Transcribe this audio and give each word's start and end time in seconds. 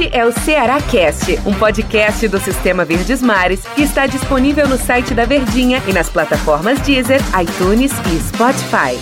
Este 0.00 0.16
é 0.16 0.24
o 0.24 0.32
Ceará 0.32 0.80
Cast, 0.80 1.30
um 1.46 1.52
podcast 1.52 2.26
do 2.26 2.38
Sistema 2.38 2.86
Verdes 2.86 3.20
Mares 3.20 3.66
que 3.74 3.82
está 3.82 4.06
disponível 4.06 4.66
no 4.66 4.78
site 4.78 5.12
da 5.12 5.26
Verdinha 5.26 5.82
e 5.86 5.92
nas 5.92 6.08
plataformas 6.08 6.80
Deezer, 6.80 7.20
iTunes 7.38 7.92
e 7.92 8.18
Spotify. 8.18 8.96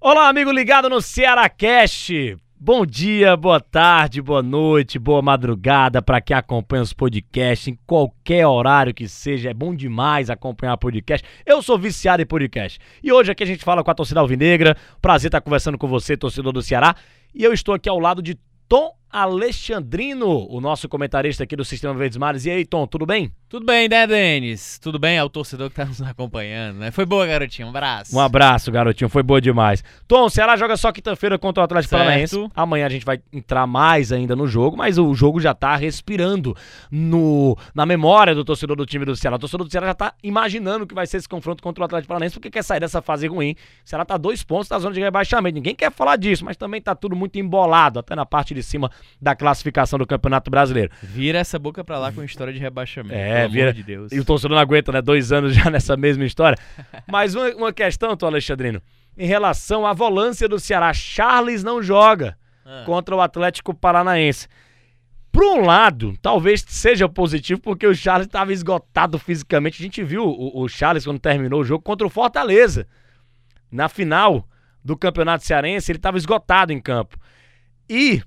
Olá, 0.00 0.28
amigo 0.28 0.52
ligado 0.52 0.88
no 0.88 1.02
Ceará 1.02 1.48
Cast. 1.48 2.38
Bom 2.56 2.86
dia, 2.86 3.36
boa 3.36 3.60
tarde, 3.60 4.22
boa 4.22 4.42
noite, 4.42 4.96
boa 4.96 5.20
madrugada 5.20 6.00
para 6.00 6.20
quem 6.20 6.36
acompanha 6.36 6.84
os 6.84 6.92
podcasts 6.92 7.66
em 7.66 7.76
qualquer 7.84 8.46
horário 8.46 8.94
que 8.94 9.08
seja. 9.08 9.50
É 9.50 9.54
bom 9.54 9.74
demais 9.74 10.30
acompanhar 10.30 10.76
podcast. 10.76 11.26
Eu 11.44 11.60
sou 11.60 11.76
viciado 11.76 12.22
em 12.22 12.26
podcast. 12.26 12.78
E 13.02 13.12
hoje 13.12 13.32
aqui 13.32 13.42
a 13.42 13.46
gente 13.46 13.64
fala 13.64 13.82
com 13.82 13.90
a 13.90 13.94
torcida 13.94 14.20
alvinegra. 14.20 14.76
Prazer 15.02 15.28
estar 15.28 15.40
conversando 15.40 15.76
com 15.76 15.88
você, 15.88 16.16
torcedor 16.16 16.52
do 16.52 16.62
Ceará. 16.62 16.94
E 17.34 17.42
eu 17.42 17.52
estou 17.52 17.74
aqui 17.74 17.88
ao 17.88 17.98
lado 17.98 18.22
de 18.22 18.38
Tom 18.68 18.96
Alexandrino, 19.14 20.44
o 20.50 20.60
nosso 20.60 20.88
comentarista 20.88 21.44
aqui 21.44 21.54
do 21.54 21.64
Sistema 21.64 21.94
Verdes 21.94 22.18
Mares. 22.18 22.46
E 22.46 22.50
aí, 22.50 22.64
Tom, 22.64 22.84
tudo 22.84 23.06
bem? 23.06 23.30
Tudo 23.48 23.64
bem, 23.64 23.88
né, 23.88 24.08
Denis? 24.08 24.76
Tudo 24.80 24.98
bem? 24.98 25.16
É 25.16 25.22
o 25.22 25.28
torcedor 25.28 25.70
que 25.70 25.76
tá 25.76 25.84
nos 25.84 26.02
acompanhando, 26.02 26.78
né? 26.78 26.90
Foi 26.90 27.06
boa, 27.06 27.24
garotinho. 27.24 27.68
Um 27.68 27.70
abraço. 27.70 28.16
Um 28.16 28.18
abraço, 28.18 28.72
garotinho. 28.72 29.08
Foi 29.08 29.22
boa 29.22 29.40
demais. 29.40 29.84
Tom, 30.08 30.24
o 30.24 30.28
Ceará 30.28 30.56
joga 30.56 30.76
só 30.76 30.90
quinta-feira 30.90 31.38
contra 31.38 31.60
o 31.60 31.64
Atlético. 31.64 31.92
Paranaense. 31.92 32.50
Amanhã 32.56 32.86
a 32.86 32.88
gente 32.88 33.06
vai 33.06 33.22
entrar 33.32 33.68
mais 33.68 34.10
ainda 34.10 34.34
no 34.34 34.48
jogo, 34.48 34.76
mas 34.76 34.98
o 34.98 35.14
jogo 35.14 35.38
já 35.40 35.54
tá 35.54 35.76
respirando 35.76 36.56
no, 36.90 37.56
na 37.72 37.86
memória 37.86 38.34
do 38.34 38.44
torcedor 38.44 38.76
do 38.76 38.84
time 38.84 39.04
do 39.04 39.14
Ceará. 39.14 39.36
O 39.36 39.38
torcedor 39.38 39.64
do 39.64 39.70
Ceará 39.70 39.86
já 39.86 39.94
tá 39.94 40.14
imaginando 40.24 40.88
que 40.88 40.94
vai 40.94 41.06
ser 41.06 41.18
esse 41.18 41.28
confronto 41.28 41.62
contra 41.62 41.82
o 41.82 41.84
Atlético 41.84 42.08
Paranaense, 42.08 42.34
porque 42.34 42.50
quer 42.50 42.64
sair 42.64 42.80
dessa 42.80 43.00
fase 43.00 43.28
ruim. 43.28 43.52
O 43.86 43.88
Ceará 43.88 44.04
tá 44.04 44.16
dois 44.16 44.42
pontos 44.42 44.68
da 44.68 44.76
zona 44.80 44.92
de 44.92 45.00
rebaixamento. 45.00 45.54
Ninguém 45.54 45.76
quer 45.76 45.92
falar 45.92 46.16
disso, 46.16 46.44
mas 46.44 46.56
também 46.56 46.82
tá 46.82 46.96
tudo 46.96 47.14
muito 47.14 47.38
embolado, 47.38 48.00
até 48.00 48.16
na 48.16 48.26
parte 48.26 48.52
de 48.52 48.62
cima 48.64 48.90
da 49.20 49.34
classificação 49.34 49.98
do 49.98 50.06
Campeonato 50.06 50.50
Brasileiro. 50.50 50.90
Vira 51.02 51.38
essa 51.38 51.58
boca 51.58 51.82
pra 51.84 51.98
lá 51.98 52.12
com 52.12 52.22
história 52.22 52.52
de 52.52 52.58
rebaixamento. 52.58 53.14
É, 53.14 53.42
pelo 53.42 53.52
vira. 53.52 53.64
amor 53.66 53.74
de 53.74 53.82
Deus. 53.82 54.12
E 54.12 54.20
o 54.20 54.24
torcedor 54.24 54.54
não 54.56 54.62
aguenta, 54.62 54.92
né? 54.92 55.00
Dois 55.02 55.32
anos 55.32 55.54
já 55.54 55.68
nessa 55.70 55.96
mesma 55.96 56.24
história. 56.24 56.58
Mas 57.10 57.34
uma, 57.34 57.48
uma 57.54 57.72
questão, 57.72 58.16
Tom 58.16 58.26
Alexandrino, 58.26 58.80
em 59.16 59.26
relação 59.26 59.86
à 59.86 59.92
volância 59.92 60.48
do 60.48 60.58
Ceará. 60.58 60.92
Charles 60.92 61.62
não 61.64 61.82
joga 61.82 62.36
Ah. 62.66 62.82
contra 62.86 63.14
o 63.14 63.20
Atlético 63.20 63.72
Paranaense. 63.74 64.48
Por 65.30 65.42
um 65.44 65.64
lado, 65.66 66.16
talvez 66.22 66.64
seja 66.66 67.08
positivo, 67.08 67.60
porque 67.60 67.86
o 67.86 67.94
Charles 67.94 68.26
estava 68.28 68.52
esgotado 68.52 69.18
fisicamente. 69.18 69.82
A 69.82 69.84
gente 69.84 70.02
viu 70.04 70.24
o, 70.24 70.62
o 70.62 70.68
Charles 70.68 71.04
quando 71.04 71.18
terminou 71.18 71.60
o 71.60 71.64
jogo 71.64 71.82
contra 71.82 72.06
o 72.06 72.10
Fortaleza. 72.10 72.86
Na 73.70 73.88
final 73.88 74.48
do 74.84 74.96
Campeonato 74.96 75.44
Cearense, 75.44 75.90
ele 75.90 75.98
estava 75.98 76.16
esgotado 76.18 76.72
em 76.72 76.80
campo. 76.80 77.18
E 77.90 78.22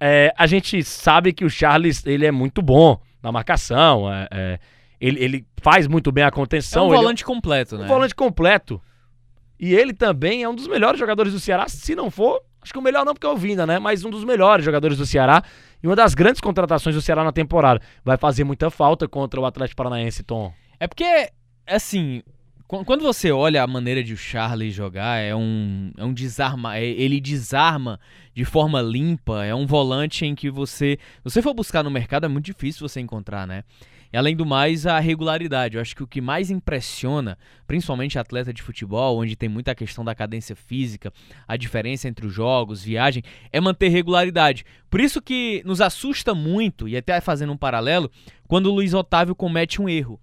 é, 0.00 0.32
a 0.36 0.46
gente 0.46 0.82
sabe 0.82 1.32
que 1.32 1.44
o 1.44 1.50
Charles 1.50 2.04
ele 2.06 2.24
é 2.26 2.30
muito 2.32 2.62
bom 2.62 2.98
na 3.22 3.30
marcação. 3.30 4.12
é, 4.12 4.28
é, 4.30 4.58
ele, 5.00 5.22
ele 5.22 5.46
faz 5.62 5.86
muito 5.86 6.10
bem 6.12 6.24
a 6.24 6.28
É 6.28 6.30
contenção. 6.30 6.88
um 6.88 6.94
ele 6.94 6.96
volante 7.02 7.24
completo, 7.24 7.76
um 7.76 7.78
né? 7.80 7.86
volante 7.86 8.14
completo. 8.14 8.80
E 9.58 9.74
ele 9.74 9.92
também 9.92 10.42
é 10.42 10.48
um 10.48 10.54
dos 10.54 10.66
melhores 10.66 10.98
jogadores 10.98 11.32
do 11.32 11.40
Ceará, 11.40 11.68
se 11.68 11.94
não 11.94 12.10
for, 12.10 12.40
acho 12.62 12.72
que 12.72 12.78
o 12.78 12.82
melhor 12.82 13.04
não 13.04 13.12
porque 13.14 13.26
é 13.26 13.30
o 13.30 13.36
Vinda, 13.36 13.66
né? 13.66 13.78
Mas 13.78 14.04
um 14.04 14.10
dos 14.10 14.24
melhores 14.24 14.64
jogadores 14.64 14.96
do 14.96 15.04
Ceará 15.06 15.42
e 15.82 15.86
uma 15.86 15.96
das 15.96 16.14
grandes 16.14 16.40
contratações 16.40 16.94
do 16.94 17.02
Ceará 17.02 17.22
na 17.24 17.32
temporada. 17.32 17.80
Vai 18.04 18.16
fazer 18.16 18.44
muita 18.44 18.70
falta 18.70 19.06
contra 19.06 19.38
o 19.40 19.44
Atlético 19.46 19.76
Paranaense, 19.76 20.22
Tom. 20.22 20.52
É 20.78 20.86
porque, 20.86 21.30
assim, 21.66 22.22
quando 22.70 23.02
você 23.02 23.32
olha 23.32 23.64
a 23.64 23.66
maneira 23.66 24.00
de 24.00 24.14
o 24.14 24.16
Charlie 24.16 24.70
jogar, 24.70 25.18
é 25.18 25.34
um, 25.34 25.90
é 25.96 26.04
um 26.04 26.12
desarma. 26.12 26.76
é- 26.78 26.84
ele 26.84 27.20
desarma 27.20 27.98
de 28.32 28.44
forma 28.44 28.80
limpa. 28.80 29.44
É 29.44 29.52
um 29.52 29.66
volante 29.66 30.24
em 30.24 30.36
que 30.36 30.48
você. 30.48 30.96
Se 31.00 31.24
você 31.24 31.42
for 31.42 31.52
buscar 31.52 31.82
no 31.82 31.90
mercado, 31.90 32.26
é 32.26 32.28
muito 32.28 32.44
difícil 32.44 32.88
você 32.88 33.00
encontrar, 33.00 33.44
né? 33.44 33.64
E 34.12 34.16
além 34.16 34.36
do 34.36 34.46
mais, 34.46 34.86
a 34.86 35.00
regularidade. 35.00 35.76
Eu 35.76 35.80
acho 35.80 35.96
que 35.96 36.02
o 36.04 36.06
que 36.06 36.20
mais 36.20 36.48
impressiona, 36.48 37.36
principalmente 37.66 38.18
atleta 38.20 38.52
de 38.52 38.62
futebol, 38.62 39.18
onde 39.18 39.34
tem 39.34 39.48
muita 39.48 39.74
questão 39.74 40.04
da 40.04 40.14
cadência 40.14 40.54
física, 40.54 41.12
a 41.48 41.56
diferença 41.56 42.08
entre 42.08 42.24
os 42.24 42.32
jogos, 42.32 42.84
viagem, 42.84 43.22
é 43.52 43.60
manter 43.60 43.88
regularidade. 43.88 44.64
Por 44.88 45.00
isso 45.00 45.20
que 45.20 45.60
nos 45.64 45.80
assusta 45.80 46.34
muito, 46.34 46.88
e 46.88 46.96
até 46.96 47.20
fazendo 47.20 47.52
um 47.52 47.56
paralelo, 47.56 48.10
quando 48.46 48.66
o 48.66 48.74
Luiz 48.74 48.94
Otávio 48.94 49.34
comete 49.34 49.82
um 49.82 49.88
erro 49.88 50.20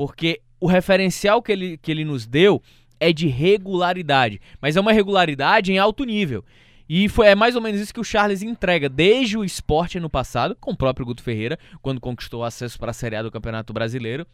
porque 0.00 0.40
o 0.60 0.66
referencial 0.66 1.42
que 1.42 1.52
ele, 1.52 1.78
que 1.78 1.90
ele 1.90 2.04
nos 2.04 2.26
deu 2.26 2.62
é 2.98 3.12
de 3.12 3.26
regularidade, 3.26 4.40
mas 4.60 4.76
é 4.76 4.80
uma 4.80 4.92
regularidade 4.92 5.72
em 5.72 5.78
alto 5.78 6.04
nível. 6.04 6.44
E 6.88 7.08
foi, 7.08 7.28
é 7.28 7.34
mais 7.34 7.54
ou 7.54 7.62
menos 7.62 7.80
isso 7.80 7.94
que 7.94 8.00
o 8.00 8.04
Charles 8.04 8.42
entrega 8.42 8.88
desde 8.88 9.38
o 9.38 9.44
esporte 9.44 10.00
no 10.00 10.10
passado, 10.10 10.56
com 10.60 10.72
o 10.72 10.76
próprio 10.76 11.06
Guto 11.06 11.22
Ferreira, 11.22 11.58
quando 11.80 12.00
conquistou 12.00 12.44
acesso 12.44 12.78
para 12.78 12.90
a 12.90 12.94
Série 12.94 13.16
A 13.16 13.22
do 13.22 13.30
Campeonato 13.30 13.72
Brasileiro, 13.72 14.26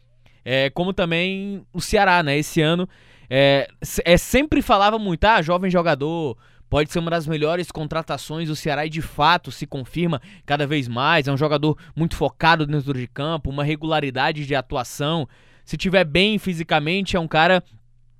é, 0.43 0.69
como 0.71 0.91
também 0.91 1.63
o 1.71 1.79
Ceará, 1.79 2.23
né? 2.23 2.37
Esse 2.37 2.59
ano 2.61 2.89
é, 3.29 3.67
é, 4.03 4.17
sempre 4.17 4.61
falava 4.61 4.97
muito, 4.97 5.23
ah, 5.25 5.41
jovem 5.41 5.69
jogador, 5.69 6.37
pode 6.69 6.91
ser 6.91 6.99
uma 6.99 7.11
das 7.11 7.27
melhores 7.27 7.71
contratações 7.71 8.47
do 8.47 8.55
Ceará 8.55 8.85
e 8.85 8.89
de 8.89 9.01
fato 9.01 9.51
se 9.51 9.67
confirma 9.67 10.21
cada 10.45 10.65
vez 10.65 10.87
mais. 10.87 11.27
É 11.27 11.31
um 11.31 11.37
jogador 11.37 11.77
muito 11.95 12.15
focado 12.15 12.65
dentro 12.65 12.93
de 12.93 13.07
campo, 13.07 13.49
uma 13.49 13.63
regularidade 13.63 14.45
de 14.45 14.55
atuação. 14.55 15.27
Se 15.67 15.75
tiver 15.75 16.05
bem 16.05 16.39
fisicamente, 16.39 17.17
é 17.17 17.19
um 17.19 17.27
cara 17.27 17.61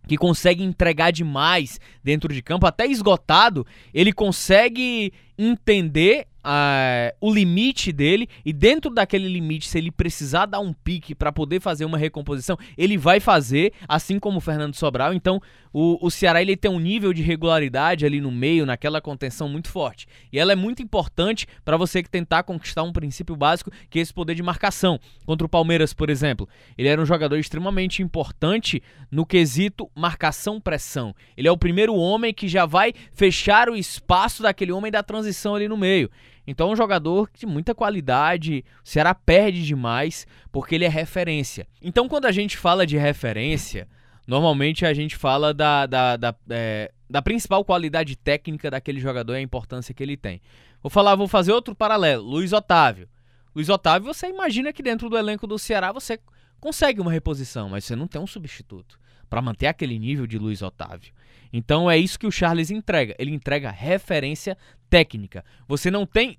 que 0.06 0.18
consegue 0.18 0.62
entregar 0.62 1.12
demais 1.12 1.80
dentro 2.04 2.34
de 2.34 2.42
campo, 2.42 2.66
até 2.66 2.86
esgotado, 2.86 3.66
ele 3.94 4.12
consegue 4.12 5.14
entender 5.38 6.28
ah, 6.50 7.14
o 7.20 7.34
limite 7.34 7.92
dele 7.92 8.30
e 8.46 8.54
dentro 8.54 8.90
daquele 8.90 9.28
limite, 9.28 9.68
se 9.68 9.78
ele 9.78 9.92
precisar 9.92 10.46
dar 10.46 10.62
um 10.62 10.72
pique 10.72 11.14
para 11.14 11.30
poder 11.30 11.60
fazer 11.60 11.84
uma 11.84 11.98
recomposição, 11.98 12.58
ele 12.78 12.98
vai 12.98 13.20
fazer, 13.20 13.74
assim 13.86 14.18
como 14.18 14.38
o 14.38 14.42
Fernando 14.42 14.74
Sobral. 14.74 15.14
Então, 15.14 15.42
o, 15.74 15.98
o 16.06 16.10
Ceará 16.10 16.42
ele 16.42 16.56
tem 16.56 16.72
um 16.72 16.80
nível 16.80 17.12
de 17.12 17.22
regularidade 17.22 18.06
ali 18.06 18.22
no 18.22 18.32
meio, 18.32 18.66
naquela 18.66 19.02
contenção 19.02 19.50
muito 19.50 19.70
forte. 19.70 20.08
E 20.32 20.40
ela 20.40 20.54
é 20.54 20.56
muito 20.56 20.82
importante 20.82 21.46
para 21.66 21.76
você 21.76 22.02
que 22.02 22.10
tentar 22.10 22.44
conquistar 22.44 22.84
um 22.84 22.94
princípio 22.94 23.36
básico, 23.36 23.70
que 23.90 24.00
é 24.00 24.02
esse 24.02 24.14
poder 24.14 24.34
de 24.34 24.42
marcação. 24.42 25.00
Contra 25.26 25.46
o 25.46 25.50
Palmeiras, 25.50 25.94
por 25.94 26.10
exemplo, 26.10 26.48
ele 26.78 26.88
era 26.88 27.02
um 27.02 27.06
jogador 27.06 27.38
extremamente 27.38 28.02
importante 28.02 28.82
no 29.12 29.26
quesito 29.26 29.90
marcação-pressão. 29.94 31.14
Ele 31.36 31.50
é 31.50 31.52
o 31.52 31.58
primeiro 31.58 31.94
homem 31.94 32.34
que 32.34 32.48
já 32.48 32.66
vai 32.66 32.94
fechar 33.12 33.70
o 33.70 33.76
espaço 33.76 34.42
daquele 34.42 34.72
homem 34.72 34.92
da 34.92 35.04
transição 35.04 35.27
ali 35.56 35.68
no 35.68 35.78
meio. 35.78 36.10
Então 36.46 36.70
é 36.70 36.74
um 36.74 36.76
jogador 36.76 37.30
de 37.34 37.46
muita 37.46 37.76
qualidade, 37.76 38.64
o 38.84 38.88
Ceará 38.88 39.14
perde 39.14 39.66
demais 39.66 40.26
porque 40.52 40.76
ele 40.76 40.86
é 40.86 40.90
referência. 40.90 41.68
Então 41.82 42.08
quando 42.08 42.26
a 42.26 42.32
gente 42.32 42.58
fala 42.58 42.86
de 42.86 42.98
referência, 42.98 43.88
normalmente 44.26 44.86
a 44.86 44.94
gente 44.94 45.16
fala 45.16 45.54
da, 45.54 45.86
da, 45.86 46.16
da, 46.18 46.36
é, 46.50 46.92
da 47.10 47.22
principal 47.22 47.64
qualidade 47.66 48.16
técnica 48.16 48.72
daquele 48.72 49.00
jogador 49.00 49.34
e 49.34 49.38
a 49.38 49.42
importância 49.42 49.94
que 49.94 50.04
ele 50.04 50.16
tem. 50.16 50.42
Vou 50.82 50.90
falar, 50.90 51.16
vou 51.16 51.28
fazer 51.28 51.52
outro 51.52 51.76
paralelo, 51.76 52.24
Luiz 52.24 52.54
Otávio. 52.54 53.10
Luiz 53.56 53.70
Otávio, 53.70 54.14
você 54.14 54.28
imagina 54.28 54.72
que 54.72 54.84
dentro 54.84 55.10
do 55.10 55.18
elenco 55.18 55.48
do 55.48 55.58
Ceará 55.58 55.92
você 55.92 56.20
consegue 56.60 57.02
uma 57.02 57.12
reposição, 57.12 57.70
mas 57.70 57.84
você 57.84 57.96
não 57.96 58.08
tem 58.08 58.22
um 58.22 58.28
substituto 58.28 59.00
para 59.30 59.42
manter 59.42 59.68
aquele 59.68 59.98
nível 60.00 60.26
de 60.28 60.38
Luiz 60.38 60.62
Otávio. 60.62 61.12
Então 61.52 61.90
é 61.90 61.98
isso 61.98 62.20
que 62.20 62.28
o 62.28 62.32
Charles 62.32 62.70
entrega. 62.72 63.16
Ele 63.18 63.32
entrega 63.32 63.70
referência 63.72 64.58
técnica. 64.90 65.44
Você 65.68 65.90
não 65.90 66.06
tem 66.06 66.38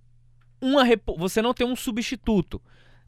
uma 0.60 0.82
você 1.16 1.40
não 1.40 1.54
tem 1.54 1.66
um 1.66 1.76
substituto 1.76 2.60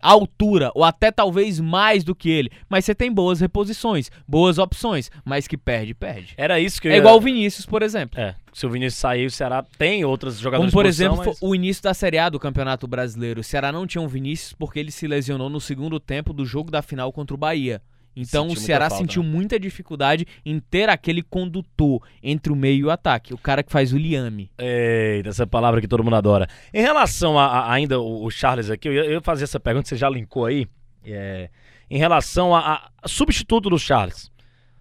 à 0.02 0.12
altura 0.12 0.70
ou 0.74 0.82
até 0.82 1.10
talvez 1.10 1.60
mais 1.60 2.02
do 2.02 2.14
que 2.14 2.30
ele, 2.30 2.50
mas 2.70 2.84
você 2.86 2.94
tem 2.94 3.12
boas 3.12 3.40
reposições, 3.40 4.10
boas 4.26 4.56
opções, 4.56 5.10
mas 5.24 5.46
que 5.46 5.58
perde, 5.58 5.92
perde. 5.92 6.32
Era 6.38 6.58
isso 6.58 6.80
que 6.80 6.88
eu 6.88 6.92
É 6.92 6.94
ia- 6.94 7.00
igual 7.00 7.16
o 7.16 7.20
Vinícius, 7.20 7.66
por 7.66 7.82
exemplo. 7.82 8.18
É, 8.18 8.34
se 8.52 8.64
o 8.64 8.70
Vinícius 8.70 8.98
sair, 9.00 9.26
o 9.26 9.30
Ceará 9.30 9.62
tem 9.76 10.02
outros 10.04 10.34
Como 10.36 10.42
jogadores 10.44 10.72
por 10.72 10.84
de 10.84 10.88
posição, 10.88 11.12
exemplo, 11.12 11.30
mas- 11.32 11.42
o 11.42 11.54
início 11.54 11.82
da 11.82 11.92
Série 11.92 12.16
A 12.18 12.30
do 12.30 12.40
Campeonato 12.40 12.86
Brasileiro. 12.86 13.40
O 13.40 13.44
Ceará 13.44 13.70
não 13.70 13.86
tinha 13.86 14.00
um 14.00 14.08
Vinícius 14.08 14.54
porque 14.54 14.78
ele 14.78 14.90
se 14.90 15.06
lesionou 15.06 15.50
no 15.50 15.60
segundo 15.60 16.00
tempo 16.00 16.32
do 16.32 16.46
jogo 16.46 16.70
da 16.70 16.80
final 16.80 17.12
contra 17.12 17.34
o 17.34 17.38
Bahia. 17.38 17.82
Então 18.16 18.48
Sentiu 18.48 18.60
o 18.60 18.64
Ceará 18.64 18.88
falta, 18.90 19.02
sentiu 19.04 19.22
né? 19.22 19.28
muita 19.28 19.58
dificuldade 19.58 20.26
em 20.44 20.58
ter 20.58 20.88
aquele 20.88 21.22
condutor 21.22 22.02
entre 22.22 22.52
o 22.52 22.56
meio 22.56 22.78
e 22.80 22.84
o 22.84 22.90
ataque, 22.90 23.32
o 23.32 23.38
cara 23.38 23.62
que 23.62 23.70
faz 23.70 23.92
o 23.92 23.96
liame. 23.98 24.50
Eita, 24.58 25.28
essa 25.28 25.46
palavra 25.46 25.80
que 25.80 25.86
todo 25.88 26.02
mundo 26.02 26.16
adora. 26.16 26.48
Em 26.74 26.82
relação 26.82 27.38
a, 27.38 27.46
a- 27.46 27.72
ainda 27.72 28.00
o, 28.00 28.24
o 28.24 28.30
Charles 28.30 28.68
aqui, 28.68 28.88
eu 28.88 28.92
ia, 28.92 29.04
eu 29.04 29.22
fazer 29.22 29.44
essa 29.44 29.60
pergunta, 29.60 29.88
você 29.88 29.96
já 29.96 30.08
linkou 30.10 30.44
aí. 30.44 30.66
É, 31.04 31.48
em 31.88 31.98
relação 31.98 32.54
a, 32.54 32.58
a- 32.74 32.90
a 33.02 33.08
substituto 33.08 33.70
do 33.70 33.78
Charles. 33.78 34.24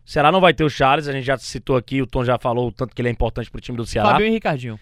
O 0.06 0.10
Ceará 0.12 0.32
não 0.32 0.42
vai 0.42 0.54
ter 0.54 0.64
o 0.64 0.70
Charles, 0.70 1.08
a 1.08 1.12
gente 1.12 1.24
já 1.26 1.38
citou 1.38 1.76
aqui, 1.78 2.02
o 2.02 2.08
Tom 2.08 2.26
já 2.26 2.38
falou 2.40 2.70
o 2.70 2.72
tanto 2.72 2.96
que 2.96 3.02
ele 3.02 3.10
é 3.10 3.12
importante 3.12 3.50
pro 3.52 3.62
time 3.62 3.78
do 3.78 3.86
Ceará. 3.86 4.10
Fabinho 4.12 4.30
e 4.30 4.32
Ricardinho. 4.32 4.80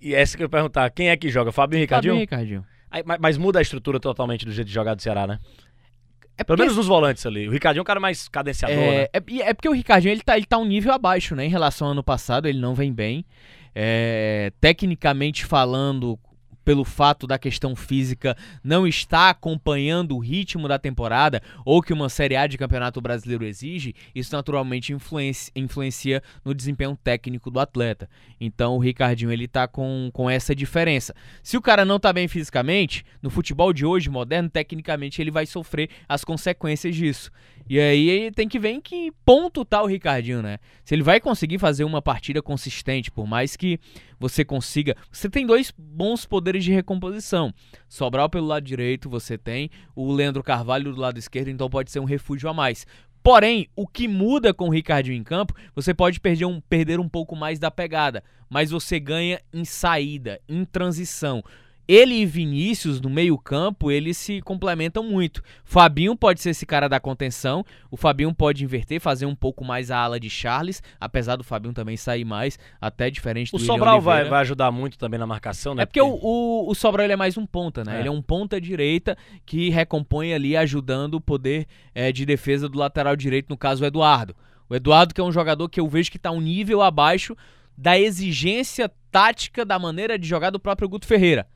E 0.00 0.12
essa 0.12 0.36
que 0.36 0.42
eu 0.42 0.46
ia 0.46 0.50
perguntar, 0.50 0.90
quem 0.90 1.08
é 1.08 1.16
que 1.16 1.30
joga? 1.30 1.52
Fabinho 1.52 1.78
e 1.78 1.82
Ricardinho? 1.82 2.14
Fabinho 2.14 2.20
e 2.22 2.24
Ricardinho. 2.24 2.64
Aí, 2.90 3.02
mas, 3.06 3.18
mas 3.20 3.38
muda 3.38 3.60
a 3.60 3.62
estrutura 3.62 4.00
totalmente 4.00 4.44
do 4.44 4.50
jeito 4.52 4.66
de 4.68 4.74
jogar 4.74 4.94
do 4.94 5.02
Ceará, 5.02 5.26
né? 5.26 5.38
É 6.38 6.44
Pelo 6.44 6.58
menos 6.58 6.76
nos 6.76 6.86
volantes 6.86 7.24
ali. 7.24 7.48
O 7.48 7.50
Ricardinho 7.50 7.80
é 7.80 7.82
um 7.82 7.86
cara 7.86 8.00
mais 8.00 8.28
cadenciador, 8.28 8.76
né? 8.76 9.02
É, 9.02 9.10
é, 9.14 9.22
e 9.28 9.42
é 9.42 9.54
porque 9.54 9.68
o 9.68 9.72
Ricardinho 9.72 10.12
ele 10.12 10.20
tá, 10.20 10.36
ele 10.36 10.46
tá 10.46 10.58
um 10.58 10.64
nível 10.64 10.92
abaixo, 10.92 11.34
né? 11.34 11.46
Em 11.46 11.48
relação 11.48 11.88
ao 11.88 11.92
ano 11.92 12.02
passado, 12.02 12.46
ele 12.46 12.58
não 12.58 12.74
vem 12.74 12.92
bem. 12.92 13.24
é, 13.78 14.52
tecnicamente 14.58 15.44
falando, 15.44 16.18
pelo 16.66 16.84
fato 16.84 17.28
da 17.28 17.38
questão 17.38 17.76
física 17.76 18.36
não 18.62 18.88
estar 18.88 19.30
acompanhando 19.30 20.16
o 20.16 20.18
ritmo 20.18 20.66
da 20.66 20.80
temporada 20.80 21.40
ou 21.64 21.80
que 21.80 21.92
uma 21.92 22.08
Série 22.08 22.34
A 22.34 22.44
de 22.48 22.58
Campeonato 22.58 23.00
Brasileiro 23.00 23.44
exige, 23.44 23.94
isso 24.12 24.34
naturalmente 24.34 24.92
influencia, 24.92 25.52
influencia 25.54 26.20
no 26.44 26.52
desempenho 26.52 26.98
técnico 27.04 27.52
do 27.52 27.60
atleta. 27.60 28.10
Então 28.40 28.74
o 28.74 28.80
Ricardinho 28.80 29.30
ele 29.30 29.46
tá 29.46 29.68
com, 29.68 30.10
com 30.12 30.28
essa 30.28 30.56
diferença. 30.56 31.14
Se 31.40 31.56
o 31.56 31.62
cara 31.62 31.84
não 31.84 32.00
tá 32.00 32.12
bem 32.12 32.26
fisicamente, 32.26 33.04
no 33.22 33.30
futebol 33.30 33.72
de 33.72 33.86
hoje 33.86 34.10
moderno, 34.10 34.50
tecnicamente 34.50 35.22
ele 35.22 35.30
vai 35.30 35.46
sofrer 35.46 35.88
as 36.08 36.24
consequências 36.24 36.96
disso. 36.96 37.30
E 37.68 37.80
aí 37.80 38.30
tem 38.30 38.48
que 38.48 38.58
ver 38.58 38.70
em 38.70 38.80
que 38.80 39.12
ponto 39.24 39.64
tá 39.64 39.82
o 39.82 39.86
Ricardinho, 39.86 40.40
né? 40.40 40.58
Se 40.84 40.94
ele 40.94 41.02
vai 41.02 41.20
conseguir 41.20 41.58
fazer 41.58 41.84
uma 41.84 42.00
partida 42.00 42.40
consistente, 42.40 43.10
por 43.10 43.26
mais 43.26 43.56
que 43.56 43.80
você 44.20 44.44
consiga. 44.44 44.96
Você 45.10 45.28
tem 45.28 45.44
dois 45.44 45.72
bons 45.76 46.24
poderes 46.24 46.62
de 46.64 46.72
recomposição. 46.72 47.52
Sobral 47.88 48.30
pelo 48.30 48.46
lado 48.46 48.64
direito, 48.64 49.10
você 49.10 49.36
tem 49.36 49.68
o 49.94 50.12
Leandro 50.12 50.42
Carvalho 50.42 50.94
do 50.94 51.00
lado 51.00 51.18
esquerdo, 51.18 51.48
então 51.48 51.68
pode 51.68 51.90
ser 51.90 51.98
um 51.98 52.04
refúgio 52.04 52.48
a 52.48 52.54
mais. 52.54 52.86
Porém, 53.20 53.68
o 53.74 53.88
que 53.88 54.06
muda 54.06 54.54
com 54.54 54.68
o 54.68 54.72
Ricardinho 54.72 55.16
em 55.16 55.24
campo, 55.24 55.52
você 55.74 55.92
pode 55.92 56.20
perder 56.20 56.44
um, 56.44 56.60
perder 56.60 57.00
um 57.00 57.08
pouco 57.08 57.34
mais 57.34 57.58
da 57.58 57.72
pegada, 57.72 58.22
mas 58.48 58.70
você 58.70 59.00
ganha 59.00 59.40
em 59.52 59.64
saída, 59.64 60.40
em 60.48 60.64
transição 60.64 61.42
ele 61.88 62.14
e 62.14 62.26
Vinícius 62.26 63.00
no 63.00 63.08
meio-campo, 63.08 63.90
eles 63.90 64.16
se 64.16 64.40
complementam 64.42 65.04
muito. 65.04 65.42
Fabinho 65.64 66.16
pode 66.16 66.40
ser 66.40 66.50
esse 66.50 66.66
cara 66.66 66.88
da 66.88 66.98
contenção, 66.98 67.64
o 67.90 67.96
Fabinho 67.96 68.34
pode 68.34 68.64
inverter, 68.64 69.00
fazer 69.00 69.26
um 69.26 69.34
pouco 69.34 69.64
mais 69.64 69.90
a 69.90 69.98
ala 69.98 70.18
de 70.18 70.28
Charles, 70.28 70.82
apesar 71.00 71.36
do 71.36 71.44
Fabinho 71.44 71.74
também 71.74 71.96
sair 71.96 72.24
mais, 72.24 72.58
até 72.80 73.10
diferente 73.10 73.52
do 73.52 73.56
O 73.56 73.60
Sobral 73.60 74.00
vai, 74.00 74.24
vai 74.24 74.40
ajudar 74.40 74.70
muito 74.70 74.98
também 74.98 75.18
na 75.18 75.26
marcação, 75.26 75.74
né? 75.74 75.82
É 75.82 75.86
porque, 75.86 76.00
porque... 76.00 76.16
O, 76.24 76.66
o, 76.66 76.70
o, 76.70 76.74
Sobral 76.74 77.04
ele 77.04 77.12
é 77.12 77.16
mais 77.16 77.36
um 77.36 77.46
ponta, 77.46 77.84
né? 77.84 77.96
É. 77.96 78.00
Ele 78.00 78.08
é 78.08 78.12
um 78.12 78.22
ponta 78.22 78.60
direita 78.60 79.16
que 79.44 79.70
recompõe 79.70 80.32
ali, 80.32 80.56
ajudando 80.56 81.14
o 81.14 81.20
poder 81.20 81.66
é, 81.94 82.10
de 82.10 82.26
defesa 82.26 82.68
do 82.68 82.78
lateral 82.78 83.14
direito, 83.14 83.48
no 83.48 83.56
caso 83.56 83.84
o 83.84 83.86
Eduardo. 83.86 84.34
O 84.68 84.74
Eduardo 84.74 85.14
que 85.14 85.20
é 85.20 85.24
um 85.24 85.32
jogador 85.32 85.68
que 85.68 85.78
eu 85.78 85.88
vejo 85.88 86.10
que 86.10 86.16
está 86.16 86.30
um 86.30 86.40
nível 86.40 86.82
abaixo 86.82 87.36
da 87.78 87.98
exigência 87.98 88.90
tática 89.10 89.64
da 89.64 89.78
maneira 89.78 90.18
de 90.18 90.26
jogar 90.26 90.50
do 90.50 90.58
próprio 90.58 90.88
Guto 90.88 91.06
Ferreira. 91.06 91.46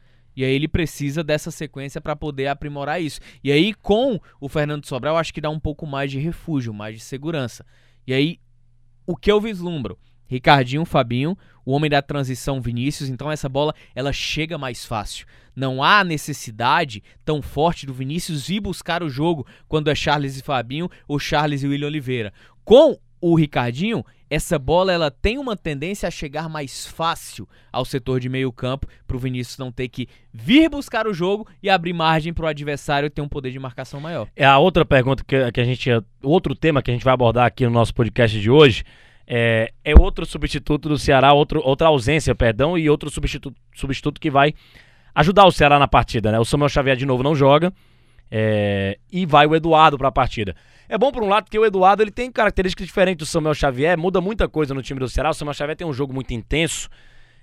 E 0.40 0.44
aí 0.44 0.54
ele 0.54 0.66
precisa 0.66 1.22
dessa 1.22 1.50
sequência 1.50 2.00
para 2.00 2.16
poder 2.16 2.46
aprimorar 2.46 2.98
isso. 2.98 3.20
E 3.44 3.52
aí 3.52 3.74
com 3.74 4.18
o 4.40 4.48
Fernando 4.48 4.86
Sobral, 4.86 5.18
acho 5.18 5.34
que 5.34 5.40
dá 5.40 5.50
um 5.50 5.60
pouco 5.60 5.86
mais 5.86 6.10
de 6.10 6.18
refúgio, 6.18 6.72
mais 6.72 6.94
de 6.94 7.02
segurança. 7.02 7.62
E 8.06 8.14
aí 8.14 8.40
o 9.06 9.14
que 9.14 9.30
eu 9.30 9.38
vislumbro? 9.38 9.98
Ricardinho, 10.26 10.86
Fabinho, 10.86 11.36
o 11.62 11.72
homem 11.72 11.90
da 11.90 12.00
transição 12.00 12.58
Vinícius, 12.58 13.10
então 13.10 13.30
essa 13.30 13.50
bola 13.50 13.74
ela 13.94 14.14
chega 14.14 14.56
mais 14.56 14.82
fácil. 14.82 15.26
Não 15.54 15.82
há 15.82 16.02
necessidade 16.02 17.02
tão 17.22 17.42
forte 17.42 17.84
do 17.84 17.92
Vinícius 17.92 18.48
ir 18.48 18.60
buscar 18.60 19.02
o 19.02 19.10
jogo 19.10 19.46
quando 19.68 19.90
é 19.90 19.94
Charles 19.94 20.38
e 20.38 20.42
Fabinho 20.42 20.88
ou 21.06 21.18
Charles 21.18 21.62
e 21.62 21.68
William 21.68 21.88
Oliveira. 21.88 22.32
Com 22.64 22.98
o 23.20 23.34
Ricardinho, 23.34 24.02
essa 24.30 24.58
bola 24.58 24.92
ela 24.92 25.10
tem 25.10 25.36
uma 25.36 25.56
tendência 25.56 26.06
a 26.06 26.10
chegar 26.10 26.48
mais 26.48 26.86
fácil 26.86 27.48
ao 27.72 27.84
setor 27.84 28.20
de 28.20 28.28
meio 28.28 28.52
campo 28.52 28.86
para 29.06 29.16
o 29.16 29.20
Vinícius 29.20 29.58
não 29.58 29.72
ter 29.72 29.88
que 29.88 30.08
vir 30.32 30.70
buscar 30.70 31.08
o 31.08 31.12
jogo 31.12 31.46
e 31.60 31.68
abrir 31.68 31.92
margem 31.92 32.32
para 32.32 32.44
o 32.44 32.48
adversário 32.48 33.10
ter 33.10 33.20
um 33.20 33.28
poder 33.28 33.50
de 33.50 33.58
marcação 33.58 34.00
maior. 34.00 34.28
É 34.36 34.46
a 34.46 34.58
outra 34.58 34.84
pergunta 34.84 35.24
que, 35.26 35.50
que 35.50 35.60
a 35.60 35.64
gente, 35.64 35.90
outro 36.22 36.54
tema 36.54 36.80
que 36.80 36.92
a 36.92 36.94
gente 36.94 37.04
vai 37.04 37.12
abordar 37.12 37.44
aqui 37.44 37.64
no 37.64 37.72
nosso 37.72 37.92
podcast 37.92 38.40
de 38.40 38.48
hoje 38.48 38.84
é, 39.26 39.72
é 39.84 39.94
outro 39.94 40.24
substituto 40.24 40.88
do 40.88 40.98
Ceará, 40.98 41.32
outro, 41.32 41.60
outra 41.64 41.88
ausência, 41.88 42.34
perdão, 42.34 42.78
e 42.78 42.88
outro 42.88 43.10
substituto, 43.10 43.56
substituto 43.74 44.20
que 44.20 44.30
vai 44.30 44.54
ajudar 45.14 45.44
o 45.44 45.52
Ceará 45.52 45.78
na 45.78 45.86
partida, 45.86 46.32
né? 46.32 46.38
O 46.38 46.44
Samuel 46.44 46.68
Xavier 46.68 46.96
de 46.96 47.06
novo 47.06 47.22
não 47.22 47.34
joga. 47.34 47.72
É, 48.30 48.98
e 49.10 49.26
vai 49.26 49.46
o 49.46 49.54
Eduardo 49.54 49.98
para 49.98 50.08
a 50.08 50.12
partida. 50.12 50.54
É 50.88 50.96
bom 50.96 51.10
por 51.10 51.22
um 51.22 51.28
lado 51.28 51.44
porque 51.44 51.58
o 51.58 51.64
Eduardo 51.64 52.02
ele 52.02 52.10
tem 52.10 52.30
características 52.30 52.86
diferentes 52.86 53.26
do 53.26 53.30
Samuel 53.30 53.54
Xavier, 53.54 53.98
muda 53.98 54.20
muita 54.20 54.48
coisa 54.48 54.74
no 54.74 54.82
time 54.82 55.00
do 55.00 55.08
Ceará. 55.08 55.30
O 55.30 55.34
Samuel 55.34 55.54
Xavier 55.54 55.76
tem 55.76 55.86
um 55.86 55.92
jogo 55.92 56.12
muito 56.12 56.32
intenso 56.32 56.88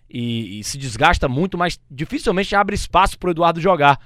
e, 0.10 0.60
e 0.60 0.64
se 0.64 0.78
desgasta 0.78 1.28
muito, 1.28 1.58
mas 1.58 1.80
dificilmente 1.90 2.56
abre 2.56 2.76
espaço 2.76 3.18
para 3.18 3.28
o 3.28 3.32
Eduardo 3.32 3.60
jogar. 3.60 4.00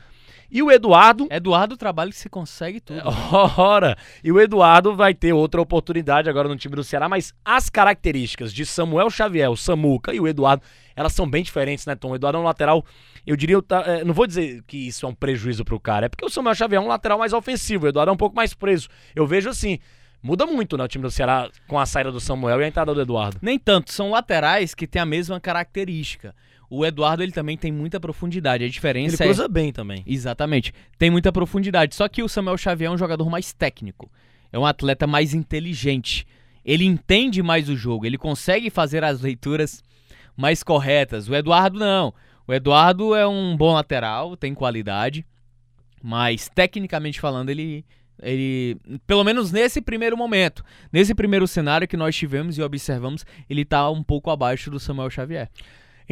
E 0.51 0.61
o 0.61 0.69
Eduardo. 0.69 1.27
Eduardo 1.31 1.77
trabalha 1.77 2.11
que 2.11 2.17
se 2.17 2.29
consegue 2.29 2.81
tudo. 2.81 3.01
Ora! 3.57 3.97
E 4.21 4.31
o 4.33 4.39
Eduardo 4.39 4.93
vai 4.93 5.13
ter 5.13 5.31
outra 5.31 5.61
oportunidade 5.61 6.29
agora 6.29 6.49
no 6.49 6.57
time 6.57 6.75
do 6.75 6.83
Ceará, 6.83 7.07
mas 7.07 7.33
as 7.45 7.69
características 7.69 8.53
de 8.53 8.65
Samuel 8.65 9.09
Xavier, 9.09 9.49
o 9.49 9.55
Samuca 9.55 10.13
e 10.13 10.19
o 10.19 10.27
Eduardo, 10.27 10.61
elas 10.93 11.13
são 11.13 11.29
bem 11.29 11.41
diferentes, 11.41 11.85
né, 11.85 11.95
Tom? 11.95 12.11
O 12.11 12.15
Eduardo 12.15 12.37
é 12.37 12.41
um 12.41 12.43
lateral. 12.43 12.85
Eu 13.25 13.37
diria, 13.37 13.57
é, 13.85 14.03
não 14.03 14.13
vou 14.13 14.27
dizer 14.27 14.61
que 14.67 14.89
isso 14.89 15.05
é 15.05 15.09
um 15.09 15.15
prejuízo 15.15 15.63
pro 15.63 15.79
cara, 15.79 16.07
é 16.07 16.09
porque 16.09 16.25
o 16.25 16.29
Samuel 16.29 16.55
Xavier 16.55 16.81
é 16.81 16.83
um 16.83 16.87
lateral 16.89 17.17
mais 17.17 17.31
ofensivo, 17.31 17.85
o 17.85 17.89
Eduardo 17.89 18.09
é 18.09 18.13
um 18.13 18.17
pouco 18.17 18.35
mais 18.35 18.53
preso. 18.53 18.89
Eu 19.15 19.25
vejo 19.25 19.49
assim, 19.49 19.79
muda 20.21 20.45
muito, 20.45 20.75
né, 20.77 20.83
o 20.83 20.87
time 20.87 21.03
do 21.03 21.11
Ceará 21.11 21.49
com 21.65 21.79
a 21.79 21.85
saída 21.85 22.11
do 22.11 22.19
Samuel 22.19 22.59
e 22.59 22.65
a 22.65 22.67
entrada 22.67 22.93
do 22.93 23.01
Eduardo. 23.01 23.37
Nem 23.41 23.57
tanto, 23.57 23.93
são 23.93 24.11
laterais 24.11 24.75
que 24.75 24.85
têm 24.85 25.01
a 25.01 25.05
mesma 25.05 25.39
característica. 25.39 26.35
O 26.73 26.85
Eduardo 26.85 27.21
ele 27.21 27.33
também 27.33 27.57
tem 27.57 27.69
muita 27.69 27.99
profundidade. 27.99 28.63
A 28.63 28.69
diferença 28.69 29.21
ele 29.21 29.29
cruza 29.29 29.43
é... 29.43 29.49
bem 29.49 29.73
também. 29.73 30.01
Exatamente. 30.07 30.73
Tem 30.97 31.09
muita 31.09 31.29
profundidade. 31.29 31.93
Só 31.93 32.07
que 32.07 32.23
o 32.23 32.29
Samuel 32.29 32.57
Xavier 32.57 32.89
é 32.89 32.93
um 32.93 32.97
jogador 32.97 33.29
mais 33.29 33.51
técnico. 33.51 34.09
É 34.53 34.57
um 34.57 34.65
atleta 34.65 35.05
mais 35.05 35.33
inteligente. 35.33 36.25
Ele 36.63 36.85
entende 36.85 37.43
mais 37.43 37.67
o 37.67 37.75
jogo. 37.75 38.05
Ele 38.05 38.17
consegue 38.17 38.69
fazer 38.69 39.03
as 39.03 39.19
leituras 39.19 39.83
mais 40.37 40.63
corretas. 40.63 41.27
O 41.27 41.35
Eduardo 41.35 41.77
não. 41.77 42.13
O 42.47 42.53
Eduardo 42.53 43.13
é 43.13 43.27
um 43.27 43.57
bom 43.57 43.73
lateral, 43.73 44.37
tem 44.37 44.53
qualidade, 44.53 45.25
mas 46.01 46.49
tecnicamente 46.49 47.19
falando 47.19 47.49
ele 47.49 47.85
ele, 48.21 48.77
pelo 49.07 49.23
menos 49.23 49.51
nesse 49.51 49.81
primeiro 49.81 50.15
momento, 50.15 50.63
nesse 50.93 51.15
primeiro 51.15 51.47
cenário 51.47 51.87
que 51.87 51.97
nós 51.97 52.15
tivemos 52.15 52.55
e 52.55 52.61
observamos, 52.61 53.25
ele 53.49 53.63
está 53.63 53.89
um 53.89 54.03
pouco 54.03 54.29
abaixo 54.29 54.69
do 54.69 54.79
Samuel 54.79 55.09
Xavier. 55.09 55.49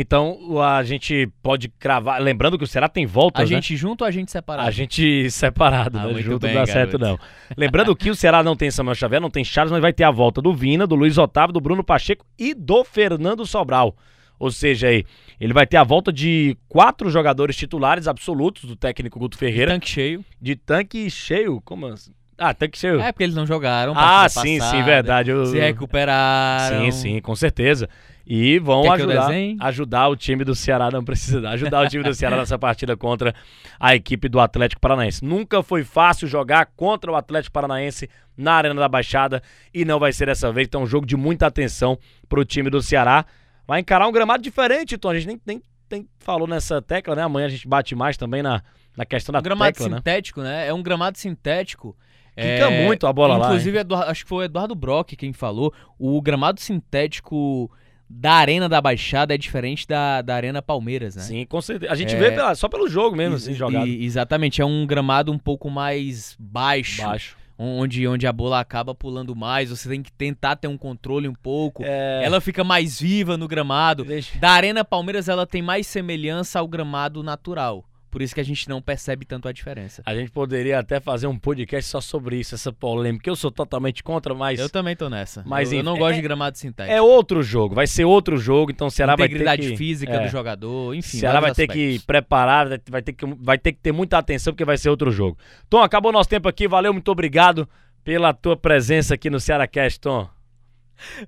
Então 0.01 0.62
a 0.62 0.81
gente 0.81 1.30
pode 1.44 1.68
cravar. 1.68 2.22
Lembrando 2.22 2.57
que 2.57 2.63
o 2.63 2.68
Ceará 2.68 2.88
tem 2.88 3.06
volta. 3.06 3.42
A 3.42 3.44
né? 3.44 3.48
gente 3.48 3.75
junto 3.75 4.04
ou 4.04 4.07
a 4.07 4.12
gente 4.12 4.31
separado? 4.31 4.66
A 4.66 4.72
gente 4.72 5.28
separado, 5.30 6.00
ah, 6.00 6.07
né? 6.07 6.22
Junto 6.22 6.40
bem, 6.40 6.54
não 6.54 6.62
dá 6.62 6.72
certo, 6.72 6.98
não. 6.98 7.19
Lembrando 7.57 7.94
que 7.94 8.10
o 8.10 8.16
Ceará 8.16 8.42
não 8.42 8.56
tem 8.56 8.72
Samuel 8.72 8.96
Xavier, 8.96 9.19
não 9.19 9.30
tem 9.30 9.44
Charles, 9.44 9.74
mas 9.74 9.81
vai 9.81 9.92
ter 9.92 10.06
a 10.06 10.12
volta 10.12 10.42
do 10.42 10.54
Vina, 10.54 10.88
do 10.88 10.96
Luiz 10.96 11.18
Otávio, 11.18 11.51
do 11.51 11.60
Bruno 11.60 11.84
Pacheco 11.84 12.25
e 12.38 12.54
do 12.54 12.86
Fernando 12.86 13.46
Sobral. 13.46 13.94
Ou 14.40 14.50
seja, 14.50 14.88
aí, 14.88 15.04
ele 15.38 15.51
vai 15.51 15.68
ter 15.68 15.75
a 15.75 15.84
volta 15.84 16.13
de 16.13 16.56
quatro 16.69 17.09
jogadores 17.09 17.57
titulares 17.57 18.07
absolutos 18.07 18.64
do 18.64 18.78
técnico 18.78 19.19
Guto 19.19 19.38
Ferreira. 19.38 19.73
De 19.73 19.80
tanque 19.80 19.90
cheio. 19.90 20.26
De 20.42 20.56
tanque 20.56 21.12
cheio? 21.12 21.59
Como 21.59 21.88
assim? 21.88 22.14
Ah, 22.38 22.54
tanque 22.54 22.78
cheio. 22.78 23.02
É, 23.02 23.12
porque 23.12 23.26
eles 23.26 23.35
não 23.35 23.45
jogaram. 23.45 23.92
Ah, 23.97 24.30
sim, 24.30 24.59
passada, 24.59 24.78
sim, 24.78 24.83
verdade. 24.83 25.30
Eu... 25.30 25.45
Se 25.45 25.59
recuperaram. 25.59 26.85
Sim, 26.85 26.92
sim, 26.92 27.19
com 27.19 27.35
certeza. 27.35 27.90
E 28.31 28.59
vão 28.59 28.83
Quer 28.83 28.92
ajudar, 28.92 29.31
ajudar 29.59 30.07
o 30.07 30.16
time 30.16 30.44
do 30.44 30.54
Ceará, 30.54 30.92
não 30.92 31.04
precisa 31.04 31.50
ajudar 31.50 31.83
o 31.83 31.90
time 31.90 32.04
do 32.04 32.14
Ceará 32.14 32.38
nessa 32.38 32.59
partida 32.59 32.95
contra 32.95 33.33
a 33.80 33.95
equipe 33.95 34.30
do 34.30 34.40
Atlético 34.40 34.80
Paranaense. 34.80 35.26
Nunca 35.26 35.64
foi 35.64 35.83
fácil 35.83 36.28
jogar 36.28 36.68
contra 36.76 37.12
o 37.12 37.16
Atlético 37.16 37.52
Paranaense 37.52 38.07
na 38.38 38.54
Arena 38.54 38.80
da 38.80 38.88
Baixada 38.88 39.42
e 39.74 39.83
não 39.83 39.98
vai 39.98 40.14
ser 40.14 40.28
dessa 40.28 40.52
vez. 40.52 40.68
Então, 40.68 40.83
um 40.83 40.86
jogo 40.86 41.07
de 41.07 41.18
muita 41.18 41.48
atenção 41.48 41.98
para 42.30 42.40
o 42.40 42.45
time 42.45 42.69
do 42.69 42.83
Ceará. 42.83 43.26
Vai 43.66 43.80
encarar 43.80 44.07
um 44.07 44.12
gramado 44.12 44.44
diferente, 44.44 44.95
Tom. 44.95 45.09
A 45.09 45.16
gente 45.16 45.26
nem, 45.26 45.42
nem, 45.44 45.62
nem 45.90 46.07
falou 46.19 46.48
nessa 46.48 46.80
tecla, 46.83 47.16
né? 47.16 47.24
Amanhã 47.24 47.48
a 47.48 47.50
gente 47.50 47.68
bate 47.68 47.95
mais 47.95 48.16
também 48.16 48.44
na, 48.44 48.62
na 48.95 49.06
questão 49.06 49.33
da 49.33 49.40
o 49.40 49.42
gramado 49.42 49.74
tecla, 49.74 49.90
né? 49.90 49.98
sintético, 49.98 50.42
né? 50.42 50.50
né? 50.50 50.68
É 50.68 50.74
um 50.74 50.83
gramado 50.83 51.18
sintético. 51.18 51.98
Fica 52.36 52.71
é... 52.71 52.86
muito 52.86 53.07
a 53.07 53.12
bola 53.12 53.38
Inclusive, 53.38 53.78
lá. 53.78 53.81
Inclusive, 53.81 54.12
acho 54.12 54.24
que 54.24 54.30
foi 54.30 54.38
o 54.38 54.45
Eduardo 54.45 54.76
Brock 54.76 55.16
quem 55.16 55.33
falou. 55.33 55.74
O 55.98 56.21
gramado 56.21 56.62
sintético 56.62 57.71
da 58.09 58.33
Arena 58.33 58.68
da 58.68 58.81
Baixada 58.81 59.35
é 59.35 59.37
diferente 59.37 59.87
da, 59.87 60.21
da 60.21 60.35
Arena 60.35 60.61
Palmeiras, 60.61 61.16
né? 61.16 61.21
Sim, 61.21 61.45
com 61.45 61.61
certeza. 61.61 61.92
A 61.92 61.95
gente 61.95 62.16
é... 62.16 62.18
vê 62.18 62.31
pela, 62.31 62.56
só 62.56 62.68
pelo 62.68 62.89
jogo 62.89 63.16
mesmo, 63.16 63.35
assim, 63.35 63.54
jogado. 63.54 63.87
E, 63.87 64.04
exatamente, 64.04 64.61
é 64.61 64.66
um 64.66 64.85
gramado 64.87 65.31
um 65.31 65.37
pouco 65.37 65.69
mais 65.69 66.35
baixo. 66.39 67.04
Baixo. 67.04 67.37
Onde, 67.61 68.07
onde 68.07 68.25
a 68.25 68.31
bola 68.31 68.61
acaba 68.61 68.95
pulando 68.95 69.35
mais, 69.35 69.69
você 69.69 69.89
tem 69.89 70.01
que 70.01 70.11
tentar 70.13 70.56
ter 70.56 70.69
um 70.69 70.78
controle 70.78 71.28
um 71.28 71.33
pouco. 71.33 71.83
É... 71.85 72.23
Ela 72.23 72.39
fica 72.39 72.63
mais 72.63 73.01
viva 73.01 73.37
no 73.37 73.49
gramado. 73.49 74.06
Deixa... 74.06 74.39
Da 74.39 74.51
Arena 74.51 74.85
Palmeiras, 74.85 75.28
ela 75.28 75.45
tem 75.45 75.61
mais 75.61 75.85
semelhança 75.85 76.59
ao 76.59 76.68
gramado 76.68 77.21
natural. 77.21 77.83
Por 78.09 78.21
isso 78.21 78.33
que 78.33 78.42
a 78.42 78.45
gente 78.45 78.68
não 78.68 78.81
percebe 78.81 79.25
tanto 79.25 79.47
a 79.47 79.51
diferença. 79.51 80.01
A 80.06 80.16
gente 80.16 80.31
poderia 80.31 80.80
até 80.80 80.99
fazer 80.99 81.28
um 81.28 81.37
podcast 81.37 81.89
só 81.89 82.01
sobre 82.01 82.37
isso, 82.37 82.56
essa 82.56 82.71
polêmica. 82.71 83.30
Eu 83.30 83.35
sou 83.35 83.51
totalmente 83.51 84.04
contra, 84.04 84.33
mas. 84.33 84.59
Eu 84.59 84.69
também 84.69 84.95
tô 84.95 85.09
nessa. 85.09 85.44
Mas 85.45 85.71
eu, 85.71 85.80
eu 85.80 85.83
não 85.83 85.97
gosto 85.97 86.13
é, 86.13 86.16
de 86.16 86.21
gramado 86.21 86.57
sintético. 86.57 86.94
É 86.94 87.01
outro 87.01 87.44
jogo, 87.44 87.75
vai 87.75 87.85
ser 87.85 88.06
outro 88.06 88.37
jogo, 88.37 88.71
então 88.71 88.87
o 88.87 88.92
Ceará 88.92 89.16
vai 89.16 89.28
ter 89.28 89.35
que. 89.35 89.42
Integridade 89.42 89.78
física 89.78 90.13
é. 90.13 90.25
do 90.25 90.28
jogador, 90.30 90.95
enfim. 90.95 91.18
O 91.18 91.19
Ceará 91.19 91.39
vai 91.39 91.54
ter 91.54 91.68
que 91.68 91.99
preparar, 91.99 92.68
vai 92.89 93.01
ter 93.01 93.13
que, 93.13 93.25
vai 93.25 93.57
ter 93.57 93.73
que 93.73 93.80
ter 93.80 93.92
muita 93.92 94.18
atenção, 94.18 94.54
porque 94.54 94.66
vai 94.66 94.78
ser 94.78 94.89
outro 94.89 95.11
jogo. 95.11 95.37
Tom, 95.69 95.81
acabou 95.81 96.11
nosso 96.11 96.30
tempo 96.30 96.47
aqui, 96.47 96.68
valeu, 96.68 96.92
muito 96.92 97.11
obrigado 97.11 97.69
pela 98.04 98.33
tua 98.33 98.57
presença 98.57 99.13
aqui 99.13 99.30
no 99.30 99.39
Ceará 99.39 99.68
Cast, 99.68 99.99
Tom. 99.99 100.28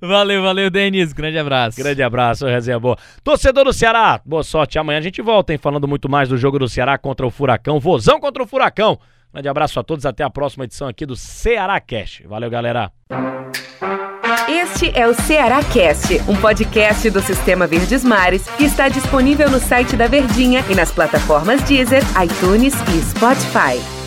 Valeu, 0.01 0.41
valeu, 0.41 0.69
Denis. 0.69 1.13
Grande 1.13 1.37
abraço. 1.37 1.77
Grande 1.77 2.01
abraço, 2.03 2.45
resenha 2.45 2.79
boa. 2.79 2.97
Torcedor 3.23 3.65
do 3.65 3.73
Ceará, 3.73 4.21
boa 4.25 4.43
sorte. 4.43 4.77
Amanhã 4.79 4.99
a 4.99 5.01
gente 5.01 5.21
volta, 5.21 5.53
hein? 5.53 5.59
Falando 5.59 5.87
muito 5.87 6.09
mais 6.09 6.29
do 6.29 6.37
jogo 6.37 6.59
do 6.59 6.67
Ceará 6.67 6.97
contra 6.97 7.25
o 7.25 7.31
Furacão. 7.31 7.79
Vozão 7.79 8.19
contra 8.19 8.43
o 8.43 8.47
Furacão. 8.47 8.99
Grande 9.33 9.47
abraço 9.47 9.79
a 9.79 9.83
todos. 9.83 10.05
Até 10.05 10.23
a 10.23 10.29
próxima 10.29 10.65
edição 10.65 10.87
aqui 10.87 11.05
do 11.05 11.15
Ceará 11.15 11.79
Cash. 11.79 12.23
Valeu, 12.25 12.49
galera. 12.49 12.91
Este 14.47 14.91
é 14.97 15.07
o 15.07 15.13
Ceará 15.13 15.63
Cast, 15.63 16.21
um 16.27 16.35
podcast 16.35 17.09
do 17.09 17.21
Sistema 17.21 17.67
Verdes 17.67 18.03
Mares 18.03 18.47
que 18.57 18.63
está 18.63 18.89
disponível 18.89 19.49
no 19.49 19.59
site 19.59 19.95
da 19.95 20.07
Verdinha 20.07 20.63
e 20.69 20.75
nas 20.75 20.91
plataformas 20.91 21.61
Deezer, 21.63 22.03
iTunes 22.21 22.73
e 22.73 23.01
Spotify. 23.01 24.00